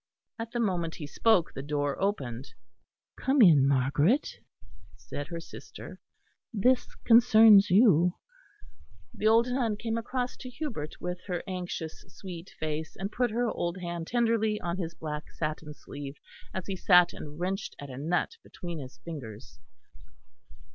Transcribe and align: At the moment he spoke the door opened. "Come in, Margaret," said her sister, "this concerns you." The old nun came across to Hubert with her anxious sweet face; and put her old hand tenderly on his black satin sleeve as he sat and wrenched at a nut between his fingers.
At 0.39 0.49
the 0.51 0.59
moment 0.59 0.95
he 0.95 1.05
spoke 1.05 1.53
the 1.53 1.61
door 1.61 2.01
opened. 2.01 2.55
"Come 3.17 3.39
in, 3.39 3.67
Margaret," 3.67 4.39
said 4.95 5.27
her 5.27 5.39
sister, 5.39 5.99
"this 6.51 6.95
concerns 7.05 7.69
you." 7.69 8.15
The 9.13 9.27
old 9.27 9.49
nun 9.49 9.77
came 9.77 9.99
across 9.99 10.35
to 10.37 10.49
Hubert 10.49 10.99
with 10.99 11.21
her 11.27 11.43
anxious 11.45 11.99
sweet 12.07 12.49
face; 12.59 12.95
and 12.95 13.11
put 13.11 13.29
her 13.29 13.45
old 13.47 13.77
hand 13.77 14.07
tenderly 14.07 14.59
on 14.59 14.75
his 14.77 14.95
black 14.95 15.29
satin 15.33 15.75
sleeve 15.75 16.15
as 16.51 16.65
he 16.65 16.75
sat 16.75 17.13
and 17.13 17.39
wrenched 17.39 17.75
at 17.77 17.91
a 17.91 17.97
nut 17.99 18.37
between 18.41 18.79
his 18.79 18.97
fingers. 19.05 19.59